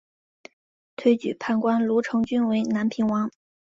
[0.95, 3.29] 推举判官卢成均为南平王。